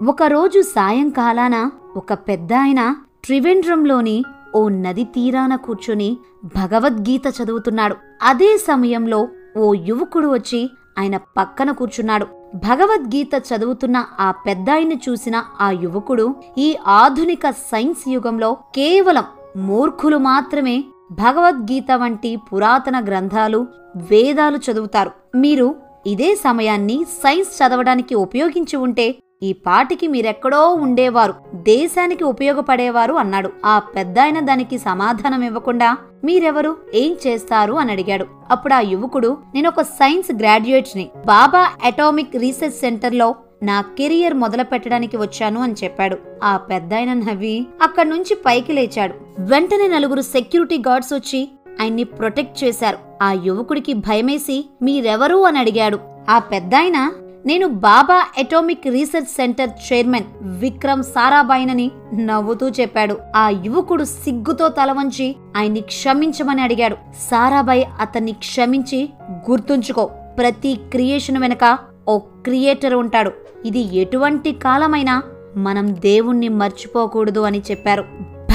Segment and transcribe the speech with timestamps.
[0.00, 4.24] ఒకరోజు సాయంకాలాన ఒక పెద్దాయన త్రివేంద్రంలోని
[4.54, 7.96] ఓ నది తీరాన కూర్చుని భగవద్గీత చదువుతున్నాడు.
[8.22, 12.26] అదే సమయంలో ఓ యువకుడు వచ్చి ఆయన పక్కన కూర్చున్నాడు.
[12.54, 19.24] భగవద్గీత చదువుతున్న ఆ పెద్దాయిని చూసిన ఆ యువకుడు ఈ ఆధునిక సైన్స్ యుగంలో కేవలం
[19.56, 23.66] మూర్ఖులు మాత్రమే భగవద్గీత వంటి పురాతన గ్రంథాలు
[23.96, 25.10] వేదాలు చదువుతారు.
[25.34, 25.74] మీరు
[26.06, 33.50] ఇదే సమయాన్ని సైన్స్ చదవడానికి ఉపయోగించి ఉంటే ఈ పాటికి మీరెక్కడో ఉండేవారు దేశానికి ఉపయోగపడేవారు అన్నాడు.
[33.64, 36.76] ఆ పెద్దాయన దానికి సమాధానం ఇవ్వకుండా మీరెవరు?
[36.94, 37.72] ఏం చేస్తారు?
[37.72, 38.26] అని అడిగాడు.
[38.50, 41.10] అప్పుడు ఆ యువకుడు నేను ఒక సైన్స్ గ్రాడ్యుయేట్ని.
[41.26, 46.16] బాబా అటామిక్ రీసెర్చ్ సెంటర్లో నా కెరియర్ మొదలు పెట్టడానికి వచ్చాను అని చెప్పాడు.
[46.44, 49.14] ఆ పెద్దాయన నవ్వి అక్కడి నుంచి పైకి లేచాడు.
[49.38, 51.48] వెంటనే నలుగురు సెక్యూరిటీ గార్డ్స్ వచ్చి
[51.80, 52.98] ఆయన్ని ప్రొటెక్ట్ చేశారు.
[53.22, 55.36] ఆ యువకుడికి భయమేసి మీరెవరు?
[55.36, 55.98] అని అడిగాడు.
[56.28, 57.12] ఆ పెద్దాయన
[57.46, 63.18] నేను Bhabha atomic research centre chairman Vikram సారాబాయినని నవ్వుతూ చెప్పాడు.
[63.36, 66.96] ఆ యువకుడు సిగ్గుతో తల వంచి ఆయన్ని క్షమించమని అడిగాడు.
[67.30, 69.10] సారాబాయి అతన్ని క్షమించి
[69.50, 70.04] గుర్తుంచుకో
[70.38, 71.78] ప్రతి క్రియేషన్ వెనుక
[72.08, 73.32] ఓ క్రియేటర్ ఉంటాడు.
[73.66, 75.22] ఇది ఎటువంటి కాలమైనా
[75.56, 78.04] మనం దేవుణ్ణి మర్చిపోకూడదు అని చెప్పారు.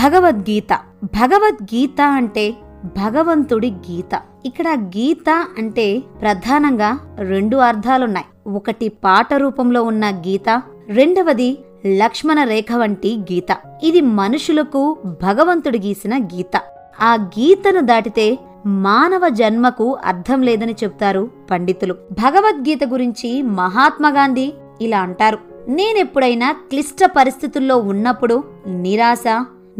[0.03, 0.73] భగవద్గీత.
[1.03, 2.53] భగవద్గీత అంటే
[2.85, 4.21] భగవంతుడి గీత.
[4.45, 8.25] ఇక్కడ గీత అంటే ప్రధానంగా రెండు అర్థాలున్నాయి.
[8.49, 11.57] ఒకటి పాట రూపంలో ఉన్న గీత రెండవది
[11.97, 13.57] లక్ష్మణ రేఖ వంటి గీత.
[13.83, 16.61] ఇది మనుషులకు భగవంతుడు గీసిన గీత.
[17.01, 21.93] ఆ గీతను దాటితే మానవ జన్మకు అర్థం లేదని చెప్తారు పండితులు.
[21.93, 25.39] భగవద్గీత గురించి మహాత్మా గాంధీ ఇలా అంటారు.
[25.67, 29.23] నేనెప్పుడైనా క్లిష్ట పరిస్థితుల్లో ఉన్నప్పుడు నిరాశ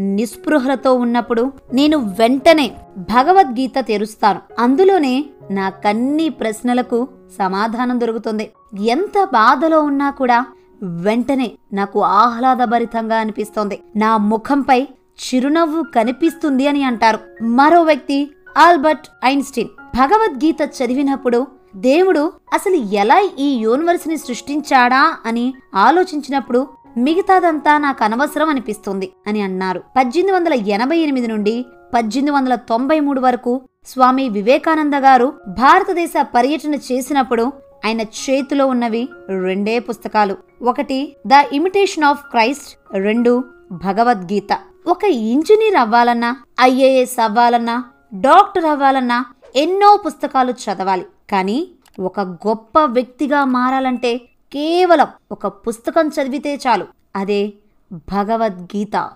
[0.00, 4.40] నిస్పృహలతో ఉన్నప్పుడు నేను వెంటనే భగవద్గీత తెరుస్తాను.
[4.58, 7.08] అందులోనే నా కన్ని ప్రశ్నలకు
[7.38, 8.50] సమాధానం దొరుకుతుంది.
[8.78, 10.46] ఎంత బాధలో ఉన్నా కూడా
[10.82, 13.80] వెంటనే నాకు ఆహ్లాదభరితంగా అనిపిస్తోంది.
[13.96, 14.88] నా ముఖంపై
[15.20, 17.18] చిరునవ్వు కనిపిస్తుంది అని అంటారు.
[17.42, 19.68] మరో వ్యక్తి ఆల్బర్ట్ ఐన్స్టీన్.
[19.96, 26.66] భగవద్గీత చదివినప్పుడు దేవుడు అసలు ఎలా ఈ యూనివర్స్ని సృష్టించాడా అని ఆలోచించినప్పుడు
[26.96, 29.82] మిగతాదంతా నాకు అనవసరం అనిపిస్తుంది అని అన్నారు.
[29.96, 36.74] పద్దెనిమిది వందల ఎనభై ఎనిమిది నుండి పద్దెనిమిది వందల తొంభై మూడు వరకు స్వామి వివేకానంద గారు భారతదేశ పర్యటన
[36.74, 37.52] చేసినప్పుడు
[37.84, 40.36] ఆయన చేతిలో ఉన్నవి రెండే పుస్తకాలు.
[40.62, 42.78] ఒకటి ద ఇమిటేషన్ ఆఫ్ క్రైస్ట్.
[42.92, 44.58] రెండు భగవద్గీత.
[44.86, 49.26] ఒక ఇంజనీర్ అవ్వాలన్నా ఐఏఎస్ అవ్వాలన్నా డాక్టర్ అవ్వాలన్నా
[49.56, 51.06] ఎన్నో పుస్తకాలు చదవాలి.
[51.30, 51.70] కానీ
[52.00, 54.18] ఒక గొప్ప వ్యక్తిగా మారాలంటే
[54.52, 56.86] కేవలం ఒక పుస్తకం చదివితే చాలు.
[57.16, 57.52] అదే
[57.92, 59.10] భగవద్గీత.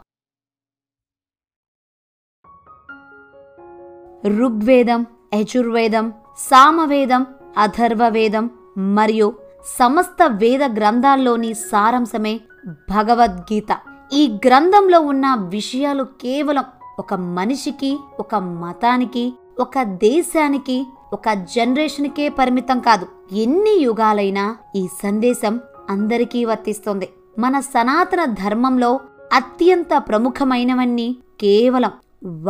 [4.26, 7.26] ఋగ్వేదం యజుర్వేదం సామవేదం
[7.58, 9.32] అథర్వవేదం మరియు
[9.78, 13.76] సమస్త వేద గ్రంథాల్లోని సారాంశమే భగవద్గీత.
[14.12, 16.64] ఈ గ్రంథంలో ఉన్న విషయాలు కేవలం
[16.98, 23.06] ఒక మనిషికి ఒక మతానికి ఒక దేశానికి ఒక జనరేషన్కే పరిమితం కాదు.
[23.32, 25.60] ఎన్ని యుగాలైనా ఈ సందేశం
[25.90, 27.08] అందరికీ వర్తిస్తుంది.
[27.38, 29.00] మన సనాతన ధర్మంలో
[29.32, 31.92] అత్యంత ప్రముఖమైనవన్నీ కేవలం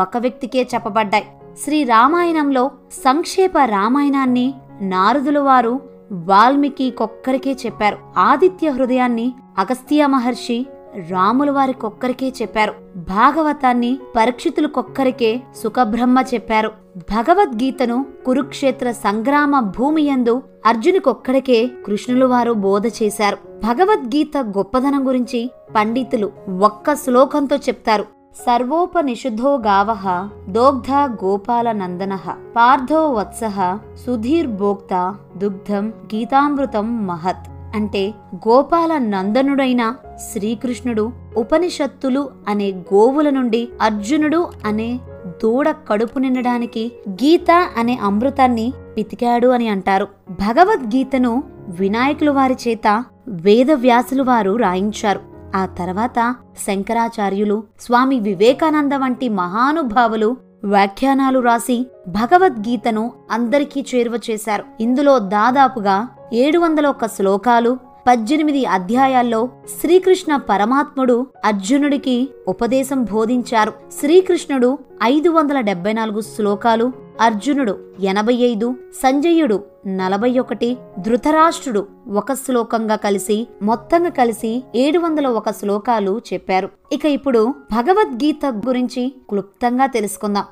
[0.00, 1.26] ఒక వ్యక్తికే చెప్పబడ్డాయి.
[1.64, 4.54] శ్రీ రామాయణంలో సంక్షేప రామాయణాన్ని
[4.88, 5.80] నారదుల వారు
[6.12, 7.98] వాల్మీకి కొక్కరికే చెప్పారు.
[8.16, 10.66] ఆదిత్య హృదయాన్ని అగస్త్య మహర్షి
[11.10, 12.74] రాముల వారికొక్కరికే చెప్పారు.
[12.96, 16.72] భాగవతాన్ని పరీక్షితులకొక్కరికే సుఖబ్రహ్మ చెప్పారు.
[16.96, 23.36] భగవద్గీతను కురుక్షేత్ర సంగ్రామ భూమి యందు అర్జునికొక్కడికే కృష్ణులు వారు బోధ చేశారు.
[23.64, 28.13] భగవద్గీత గొప్పదనం గురించి పండితులు ఒక్క శ్లోకంతో చెప్తారు.
[28.34, 30.92] సర్వోపనిషుద్ధో గావ దోగ్ధ
[31.24, 32.18] గోపాలనందన
[32.56, 37.46] పార్థో వత్సః సుధీర్భోక్త దుగ్ధం గీతామృతం మహత్.
[37.74, 39.94] అంటే గోపాల నందనుడైన
[40.32, 45.00] శ్రీకృష్ణుడు ఉపనిషత్తులు అనే గోవుల నుండి అర్జునుడు అనే
[45.42, 50.08] దూడ కడుపు నిండడానికి గీత అనే అమృతాన్ని పితికాడు అని అంటారు.
[50.30, 55.33] భగవద్గీతను వినాయకులు వారి చేత వేదవ్యాసులు వారు రాయించారు.
[55.54, 56.34] ఆ తర్వాత
[56.66, 64.64] శంకరాచార్యులు స్వామి వివేకానంద వంటి మహానుభావులు వ్యాఖ్యానాలు రాసి భగవద్గీతను అందరికీ చేరువ చేశారు.
[64.80, 69.48] ఇందులో దాదాపుగా ఏడు వందల ఒక్క శ్లోకాలు పద్దెనిమిది అధ్యాయాల్లో
[69.80, 73.72] శ్రీకృష్ణ పరమాత్ముడు అర్జునుడికి ఉపదేశం బోధించారు.
[74.00, 82.96] శ్రీకృష్ణుడు ఐదు వందల డెబ్బై నాలుగు శ్లోకాలు అర్జునుడు ఎనభై ఐదు సంజయుడు నలభై ఒకటి ధృతరాష్ట్రుడు ఒక శ్లోకంగా
[82.96, 86.68] కలిసి మొత్తంగా కలిసి ఏడు వందల ఒక శ్లోకాలు చెప్పారు.
[86.92, 90.44] ఇక ఇప్పుడు భగవద్గీత గురించి క్లుప్తంగా తెలుసుకుందాం.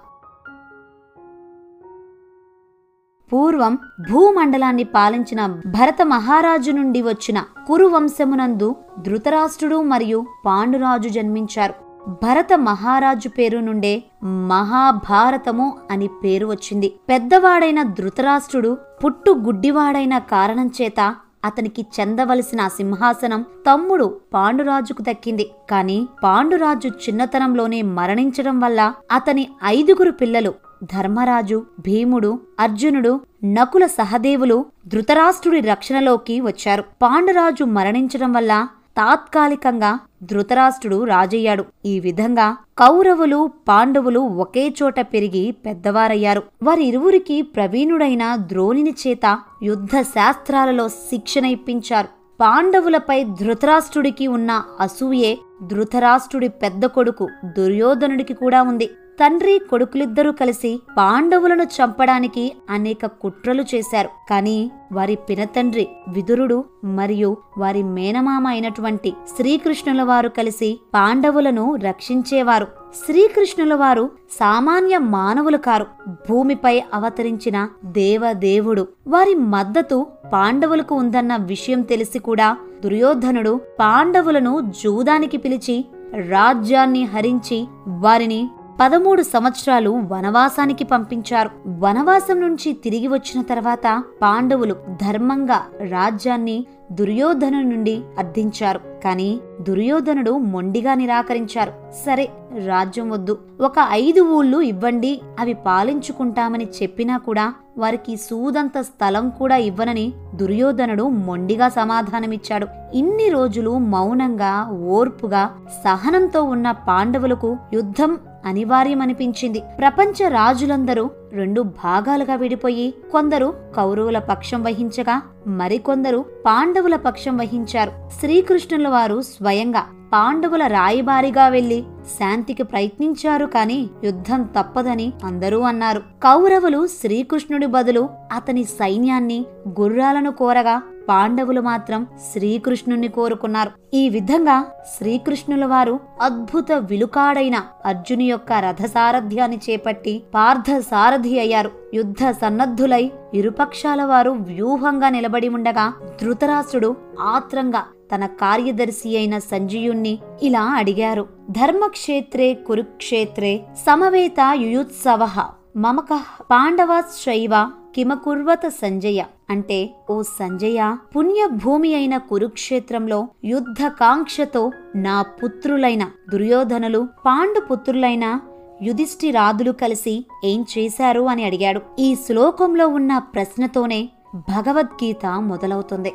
[3.32, 3.78] పూర్వం
[4.10, 11.81] భూమండలాన్ని పాలించిన భరత మహారాజు నుండి వచ్చిన కురు వంశమునందు ధృతరాష్ట్రుడు మరియు పాండురాజు జన్మించారు.
[12.08, 16.93] భరత మహారాజు పేరు నుండే మహాభారతము అని పేరు వచ్చింది.
[17.08, 21.14] పెద్దవాడైన ధృతరాష్ట్రుడు పుట్టు గుడ్డివాడైన కారణం చేత
[21.44, 25.50] అతనికి చెందవలసిన సింహాసనం తమ్ముడు పాండురాజుకు దక్కింది.
[25.70, 36.40] కాని పాండురాజు చిన్నతనంలోనే మరణించడం వల్ల అతని ఐదుగురు పిల్లలు ధర్మరాజు భీముడు అర్జునుడు నకుల సహదేవులు ధృతరాష్ట్రుడి రక్షణలోకి
[36.40, 36.84] వచ్చారు.
[37.02, 38.66] పాండురాజు మరణించడం వల్ల
[38.96, 41.64] తాత్కాలికంగా ధృతరాష్ట్రుడు రాజయ్యాడు.
[41.84, 46.42] ఈ విధంగా కౌరవులు పాండవులు ఒకే చోట పెరిగి పెద్దవారయ్యారు.
[46.62, 52.08] వారిరువురికి ప్రవీణుడైన ద్రోణిని చేత యుద్ధ శాస్త్రాలలో శిక్షణ ఇప్పించారు
[52.40, 57.28] పాండవులపై ధృతరాష్ట్రుడికి ఉన్న అసూయే ధృతరాష్ట్రుడి పెద్ద కొడుకు
[57.58, 58.90] దుర్యోధనుడికి కూడా ఉంది.
[59.20, 64.08] తండ్రి కొడుకులిద్దరూ కలిసి పాండవులను చంపడానికి అనేక కుట్రలు చేశారు.
[64.30, 72.66] కానీ వారి పినతండ్రి విదురుడు మరియు వారి మేనమామ అయినటువంటి శ్రీకృష్ణుల వారు కలిసి పాండవులను రక్షించేవారు.
[73.06, 75.86] శ్రీకృష్ణుల వారు సామాన్య మానవులు కారు.
[76.08, 78.88] భూమిపై అవతరించిన దేవదేవుడు.
[79.06, 85.84] వారి మద్దతు పాండవులకు ఉందన్న విషయం తెలిసి కూడా దుర్యోధనుడు పాండవులను జూదానికి పిలిచి
[86.28, 88.48] రాజ్యాన్ని హరించి వారిని
[88.80, 91.50] పదమూడు సంవత్సరాలు వనవాసానికి పంపించారు.
[91.78, 98.80] వనవాసం నుంచి తిరిగి వచ్చిన తర్వాత పాండవులు ధర్మంగా రాజ్యాన్ని దుర్యోధను నుండి అర్థించారు.
[99.04, 101.72] కాని దుర్యోధనుడు మొండిగా నిరాకరించారు.
[102.06, 102.28] సరే
[102.66, 103.38] రాజ్యం వద్దు.
[103.60, 105.20] ఒక ఐదు ఊళ్ళు ఇవ్వండి.
[105.40, 112.66] అవి పాలించుకుంటామని చెప్పినా కూడా వారికి సూదంత స్థలం కూడా ఇవ్వనని దుర్యోధనుడు మొండిగా సమాధానమిచ్చాడు.
[112.94, 115.50] ఇన్ని రోజులు మౌనంగా ఓర్పుగా
[115.84, 119.62] సహనంతో ఉన్న పాండవులకు యుద్ధం అనివార్యమనిపించింది.
[119.78, 127.92] ప్రపంచ రాజులందరూ రెండు భాగాలుగా విడిపోయి కొందరు కౌరవుల పక్షం వహించగా మరికొందరు పాండవుల పక్షం వహించారు.
[128.20, 131.84] శ్రీకృష్ణుల వారు స్వయంగా పాండవుల రాయబారిగా వెళ్ళి
[132.18, 136.00] శాంతికి ప్రయత్నించారు కాని యుద్ధం తప్పదని అందరూ అన్నారు.
[136.00, 139.46] కౌరవులు శ్రీకృష్ణుడి బదులు అతని సైన్యాన్ని
[139.80, 143.70] గుర్రాలను కోరగా పాండవులు మాత్రం శ్రీకృష్ణుణ్ణి కోరుకున్నారు.
[143.94, 144.66] ఈ విధంగా
[144.99, 151.70] శ్రీకృష్ణుల వారు అద్భుత విలుకాడైన అర్జుని యొక్క రథసారథ్యాన్ని చేపట్టి పార్థ సారథి అయ్యారు.
[151.94, 157.84] యుద్ధ సన్నద్ధులై ఇరుపక్షాల వారు వ్యూహంగా నిలబడి ఉండగా ధృతరాష్ట్రుడు ఆత్రంగా
[158.14, 161.26] తన కార్యదర్శి అయిన సంజయుణ్ణి ఇలా అడిగారు.
[161.50, 165.31] ధర్మక్షేత్రే కురుక్షేత్రే సమవేత యుయుత్సవ
[165.76, 166.20] మమక
[166.50, 167.50] పాండవాశ్చైవ
[167.94, 178.40] కిమకుర్వత సంజయ అంటే ఓ సంజయ పుణ్యభూమి అయిన కురుక్షేత్రంలో యుద్ధకాంక్షతో నా పుత్రులైన దుర్యోధనులు పాండు పుత్రులైన
[178.82, 181.80] యుధిష్ఠిరాదులు కలిసి ఏం చేశారు అని అడిగాడు.
[181.98, 186.12] ఈ శ్లోకంలో ఉన్న ప్రశ్నతోనే భగవద్గీత మొదలవుతుంది.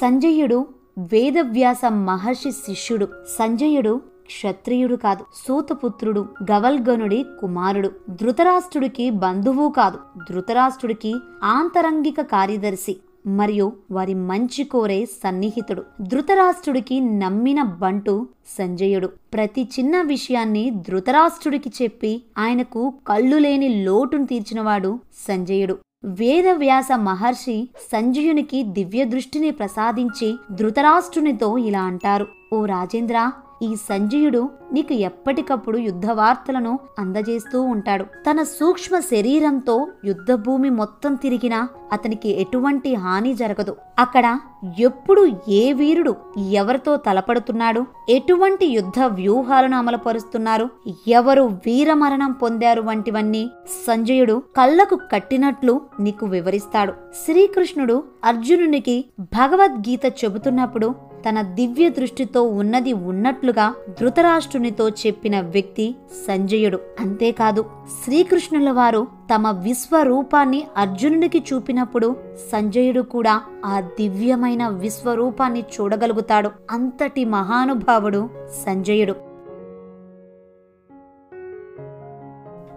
[0.00, 0.66] సంజయుడు
[0.98, 3.08] వేదవ్యాస మహర్షి శిష్యుడు.
[3.38, 7.90] సంజయుడు క్షత్రియుడు కాదు సూతపుత్రుడు గవల్గనుడి కుమారుడు.
[8.10, 9.98] ధృతరాష్ట్రుడికి బంధువు కాదు
[10.30, 11.12] ధృతరాష్ట్రుడికి
[11.42, 12.96] ఆంతరంగిక కార్యదర్శి
[13.38, 15.82] మరియు వారి మంచి కోరే సన్నిహితుడు.
[16.00, 18.14] ధృతరాష్ట్రుడికి నమ్మిన బంటు
[18.58, 19.08] సంజయుడు.
[19.34, 24.92] ప్రతి చిన్న విషయాన్ని ధృతరాష్ట్రుడికి చెప్పి ఆయనకు కళ్ళు లేని లోటును తీర్చినవాడు
[25.26, 25.76] సంజయుడు.
[26.04, 27.56] వేదవ్యాస మహర్షి
[27.92, 33.18] సంజయునికి దివ్య దృష్టిని ప్రసాదించి ధృతరాష్ట్రునితో ఇలా అంటారు ఓ రాజేంద్ర
[33.62, 38.04] ఈ సంజయుడు నీకు ఎప్పటికప్పుడు యుద్ధ వార్తలను అందజేస్తూ ఉంటాడు.
[38.04, 43.76] తన సూక్ష్మ శరీరంతో యుద్ధ భూమి మొత్తం తిరిగినా అతనికి ఎటువంటి హాని జరగదు.
[43.98, 44.38] అక్కడ
[44.80, 46.16] ఎప్పుడు ఏ వీరుడు
[46.50, 47.86] ఎవరితో తలపడుతున్నాడు?
[48.08, 50.68] ఎటువంటి యుద్ధ వ్యూహాలను అమలుపరుస్తున్నారు?
[51.08, 53.50] ఎవరు వీరమరణం పొందారు వంటివన్నీ
[53.86, 56.92] సంజయుడు కళ్ళకు కట్టినట్లు నీకు వివరిస్తాడు.
[57.26, 60.94] శ్రీకృష్ణుడు అర్జునునికి భగవద్గీత చెబుతున్నప్పుడు
[61.28, 66.80] తన దివ్య దృష్టితో ఉన్నది ఉన్నట్లుగా ధృతరాష్ట్రునితో చెప్పిన వ్యక్తి సంజయుడు.
[67.00, 67.64] అంతేకాదు
[68.04, 72.16] శ్రీకృష్ణుల వారు తమ విశ్వరూపాన్ని అర్జునునికి చూపినప్పుడు
[72.52, 76.50] సంజయుడు కూడా ఆ దివ్యమైన విశ్వరూపాన్ని చూడగలుగుతాడు.
[76.70, 78.28] అంతటి మహానుభావుడు
[78.66, 79.12] సంజయుడు.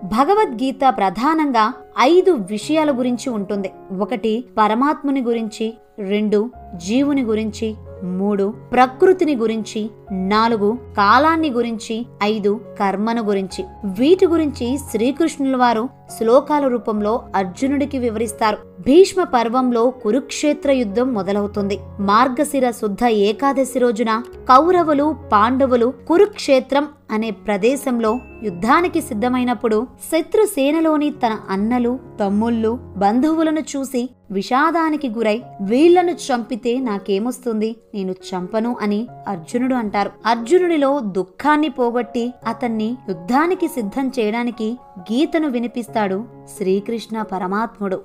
[0.04, 3.72] భగవద్గీత ప్రధానంగా ఐదు విషయాల గురించి ఉంటుంది.
[4.00, 13.66] ఒకటి పరమాత్ముని గురించి రెండు జీవుని గురించి మూడు ప్రకృతిని గురించి నాలుగు కాలాన్ని గురించి ఐదు కర్మను గురించి.
[13.86, 18.58] వీటి గురించి శ్రీకృష్ణుల వారు శ్లోకాల రూపంలో అర్జునుడికి వివరిస్తారు.
[18.80, 21.80] భీష్మ పర్వంలో కురుక్షేత్ర యుద్ధం మొదలవుతుంది.
[22.00, 32.80] మార్గశిర శుద్ధ ఏకాదశి రోజున కౌరవులు పాండవులు కురుక్షేత్రం అనే ప్రదేశంలో యుద్ధానికి సిద్ధమైనప్పుడు శత్రుసేనలోని తన అన్నలు తమ్ముళ్ళు
[32.98, 37.76] బంధువులను చూసి విషాదానికి గురై వీళ్ళను చంపితే నాకేమొస్తుంది?
[37.94, 46.26] నేను చంపను అని అర్జునుడు అంటారు అర్జునుడిలో దుఃఖాన్ని పోగొట్టి అతన్ని యుద్ధానికి సిద్ధం చేయడానికి గీతను వినిపిస్తాడు
[46.58, 47.96] శ్రీకృష్ణ పరమాత్ముడు.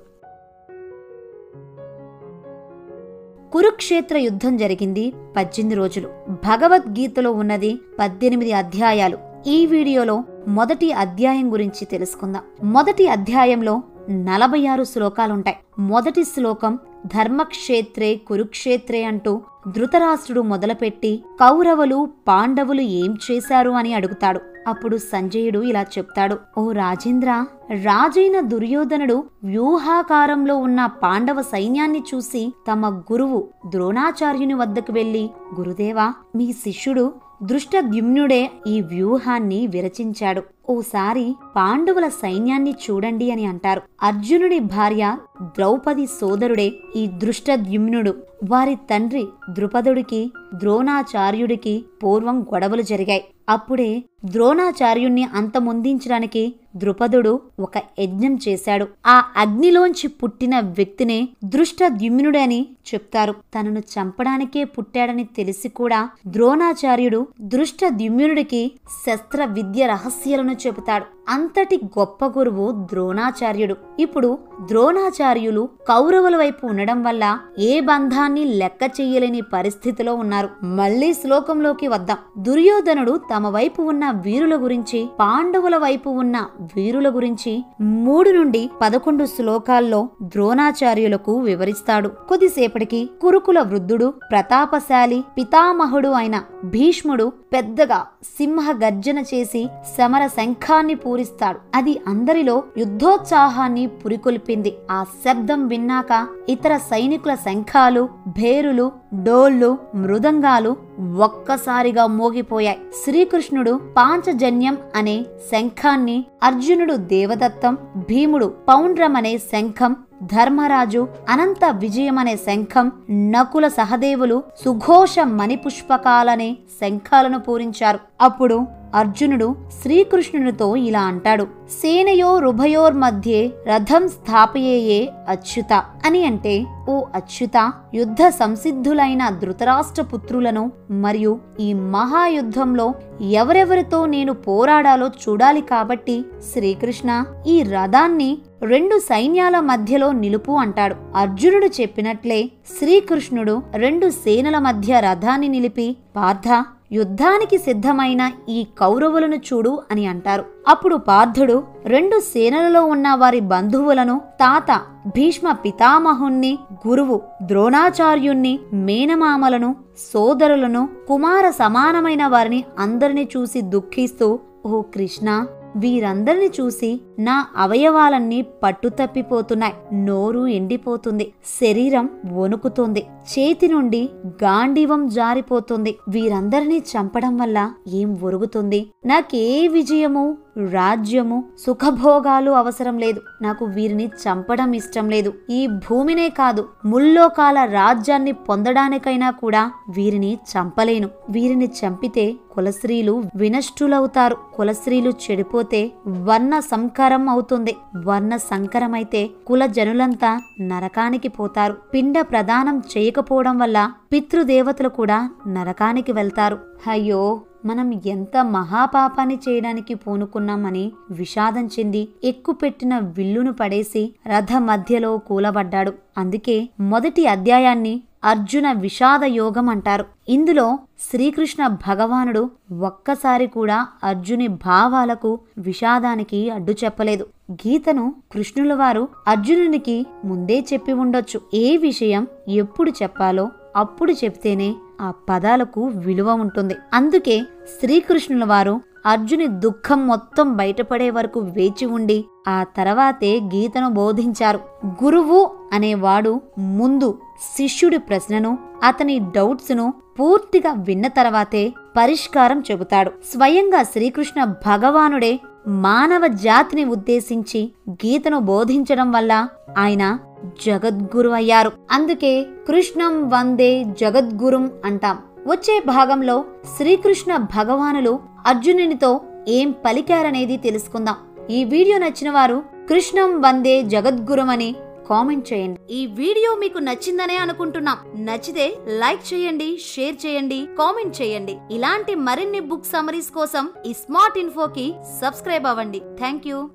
[3.52, 6.08] కురుక్షేత్ర యుద్ధం జరిగింది పద్దెనిమిది రోజులు.
[6.30, 9.18] భగవద్గీతలో ఉన్నది పద్దెనిమిది అధ్యాయాలు.
[9.46, 12.42] ఈ వీడియోలో మొదటి అధ్యాయం గురించి తెలుసుకుందాం.
[12.64, 15.56] మొదటి అధ్యాయంలో నలభై ఆరు శ్లోకాలుంటాయి.
[15.78, 24.40] మొదటి శ్లోకం ధర్మక్షేత్రే కురుక్షేత్రే అంటూ ధృతరాష్ట్రుడు మొదలుపెట్టి కౌరవులు పాండవులు ఏం చేశారు అని అడుగుతాడు.
[24.68, 26.38] అప్పుడు సంజయుడు ఇలా చెప్తాడు.
[26.58, 35.30] ఓ రాజేంద్ర రాజైన దుర్యోధనుడు వ్యూహాకారంలో ఉన్న పాండవ సైన్యాన్ని చూసి తమ గురువు ద్రోణాచార్యుని వద్దకు వెళ్ళి
[35.60, 37.12] గురుదేవా మీ శిష్యుడు
[37.44, 40.42] దృష్టద్యుమ్నుడే ఈ వ్యూహాన్ని విరచించాడు.
[40.70, 43.82] ఓసారి పాండవుల సైన్యాన్ని చూడండి అని అంటారు.
[44.02, 48.14] అర్జునుడి భార్య ద్రౌపది సోదరుడే ఈ దృష్టద్యుమ్నుడు.
[48.50, 53.24] వారి తండ్రి ద్రుపదుడికి ద్రోణాచార్యుడికి పూర్వం గొడవలు జరిగాయి.
[53.48, 58.88] అప్పుడే ద్రోణాచార్యుణ్ణి అంతమొందించడానికి ద్రుపదుడు ఒక యజ్ఞం చేశాడు.
[59.06, 63.32] ఆ అగ్నిలోంచి పుట్టిన వ్యక్తినే దృష్టద్యుమ్నుడని చెప్తారు.
[63.32, 68.72] తనను చంపడానికే పుట్టాడని తెలిసి కూడా ద్రోణాచార్యుడు దృష్టద్యుమ్నుడికి
[69.06, 71.13] శస్త్ర విద్య రహస్యాలను చెబుతాడు.
[71.28, 73.76] అంతటి గొప్ప గురువు ద్రోణాచార్యుడు.
[73.98, 80.64] ఇప్పుడు ద్రోణాచార్యులు కౌరవుల వైపు ఉండడం వల్ల ఏ బంధాన్ని లెక్క చెయ్యలేని పరిస్థితిలో ఉన్నారు.
[80.64, 82.16] మళ్ళీ శ్లోకంలోకి వద్దాం.
[82.38, 86.44] దుర్యోధనుడు తమ వైపు ఉన్న వీరుల గురించి పాండవుల వైపు ఉన్న
[86.76, 92.08] వీరుల గురించి మూడు నుండి పదకొండు శ్లోకాల్లో ద్రోణాచార్యులకు వివరిస్తాడు.
[92.08, 101.58] కొద్దిసేపటికి కురుకుల వృద్ధుడు ప్రతాపశాలి పితామహుడు అయిన భీష్ముడు పెద్దగా సింహ గర్జన చేసి సమర శంఖాన్ని పూరిస్తాడు.
[101.74, 104.74] అది అందరిలో యుద్ధోత్సాహాన్ని పురికొల్పింది.
[104.90, 108.92] ఆ శబ్దం విన్నాక ఇతర సైనికుల శంఖాలు భేరులు
[109.22, 110.76] డోళ్ళు మృదంగాలు
[111.18, 112.78] ఒక్కసారిగా మోగిపోయాయి.
[113.04, 123.68] శ్రీకృష్ణుడు పాంచజన్యం అనే శంఖాన్ని అర్జునుడు దేవదత్తం భీముడు పౌండ్రం అనే శంఖం ధర్మరాజు అనంత విజయమనే శంఖం నకుల
[123.68, 127.98] సహదేవులు సుఘోష మణిపుష్పకాలనే శంఖాలను పూరించారు.
[128.20, 131.44] అప్పుడు అర్జునుడు శ్రీకృష్ణునితో ఇలా అంటాడు
[131.80, 135.72] సేనయోరుభయోర్ మధ్యే రథం స్థాపయేయే అచ్యుత
[136.06, 136.54] అని అంటే
[136.88, 142.86] ఓ అచ్యుత యుద్ధ సంసిద్ధులైన ధృతరాష్ట్ర పుత్రులను మరియు ఈ మహాయుద్ధంలో
[143.20, 148.30] ఎవరెవరితో నేను పోరాడాలో చూడాలి కాబట్టి శ్రీకృష్ణ ఈ రథాన్ని
[148.62, 150.94] రెండు సైన్యాల మధ్యలో నిలుపు అంటాడు.
[151.16, 156.48] అర్జునుడు చెప్పినట్లే శ్రీకృష్ణుడు రెండు సేనల మధ్య రథాన్ని నిలిపి పార్థ
[156.90, 160.44] యుద్ధానికి సిద్ధమైన ఈ కౌరవులను చూడు అని అంటారు.
[160.68, 169.76] అప్పుడు పార్థుడు రెండు సేనలలో ఉన్న వారి బంధువులను తాత భీష్మ పితామహుణ్ణి గురువు ద్రోణాచార్యుణ్ణి మేనమామలను
[170.12, 179.74] సోదరులను కుమార సమానమైన వారిని అందరిని చూసి దుఃఖిస్తూ ఓ కృష్ణ వీరందరిని చూసి నా అవయవాలన్నీ పట్టుతప్పిపోతున్నాయి.
[180.04, 181.32] నోరు ఎండిపోతుంది.
[181.60, 183.06] శరీరం వణుకుతుంది.
[183.38, 185.98] చేతి నుండి గాండివం జారిపోతుంది.
[186.08, 188.90] వీరందరినీ చంపడం వల్ల ఏం ఒరుగుతుంది?
[189.06, 190.36] నాకే విజయము
[190.70, 193.20] రాజ్యము సుఖభోగాలు అవసరం లేదు.
[193.42, 195.34] నాకు వీరిని చంపడం ఇష్టం లేదు.
[195.50, 201.08] ఈ భూమినే కాదు ముల్లోకాల రాజ్యాన్ని పొందడానికైనా కూడా వీరిని చంపలేను.
[201.30, 204.36] వీరిని చంపితే కులశ్రీలు వినష్టులవుతారు.
[204.54, 206.58] కులస్త్రీలు చెడిపోతే వర్ణ
[207.04, 207.72] సంకరం అవుతుంది.
[208.04, 210.30] వర్ణ సంకరమైతే కుల జనులంతా
[210.60, 211.76] నరకానికి పోతారు.
[211.94, 213.78] పిండ ప్రదానం చేయకపోవడం వల్ల
[214.12, 215.18] పితృదేవతలు కూడా
[215.48, 216.58] నరకానికి వెళ్తారు.
[216.86, 217.20] అయ్యో!
[217.66, 225.92] మనం ఎంత మహాపాపాన్ని చేయడానికి పూనుకున్నామని విషాదం చెంది ఎక్కుపెట్టిన విల్లును పడేసి రథ మధ్యలో కూలబడ్డాడు.
[226.18, 227.94] అందుకే మొదటి అధ్యాయాన్ని
[228.24, 230.04] అర్జున విషాద యోగం అంటారు.
[230.28, 230.78] ఇందులో
[231.10, 232.50] శ్రీకృష్ణ భగవానుడు
[232.80, 237.26] ఒక్కసారి కూడా అర్జుని భావాలకు విషాదానికి అడ్డు చెప్పలేదు.
[237.52, 241.40] గీతను కృష్ణుల వారు అర్జునునికి ముందే చెప్పి ఉండొచ్చు.
[241.54, 246.74] ఏ విషయం ఎప్పుడు చెప్పాలో అప్పుడు చెప్తేనే ఆ పదాలకు విలువ ఉంటుంది.
[246.92, 247.40] అందుకే
[247.80, 254.60] శ్రీకృష్ణుల వారు అర్జుని దుఃఖం మొత్తం బయటపడే వరకు వేచి ఉండి ఆ తర్వాతే గీతను బోధించారు.
[255.04, 257.18] గురువు అనేవాడు ముందు
[257.56, 263.10] శిష్యుడి ప్రశ్నను అతని డౌట్స్ను పూర్తిగా విన్న తర్వాతే పరిష్కారం చెబుతాడు.
[263.10, 270.18] స్వయంగా శ్రీకృష్ణ భగవానుడే మానవ జాతిని ఉద్దేశించి గీతను బోధించడం వల్ల ఆయన
[270.66, 271.72] జగద్గురు అయ్యారు.
[271.90, 275.18] అందుకే కృష్ణం వందే జగద్గురుం అంటాం.
[275.46, 276.44] వచ్చే భాగంలో
[276.76, 281.16] శ్రీకృష్ణ భగవానులు అర్జునునితో ఏం పలికారనేది తెలుసుకుందాం.
[281.50, 284.74] ఈ వీడియో నచ్చిన వారు కృష్ణం వందే జగద్గురం అని
[285.10, 285.80] కామెంట్ చేయండి.
[285.90, 287.96] ఈ వీడియో మీకు నచ్చిందనే అనుకుంటున్నాం.
[288.16, 291.56] నచ్చితే లైక్ చేయండి షేర్ చేయండి కామెంట్ చేయండి.
[291.70, 295.98] ఇలాంటి మరిన్ని బుక్ సమరీస్ కోసం ఈ స్మార్ట్ ఇన్ఫోకి సబ్స్క్రైబ్ అవ్వండి.
[295.98, 296.68] Thank you.